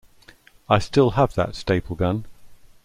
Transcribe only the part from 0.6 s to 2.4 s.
I still have that staple gun.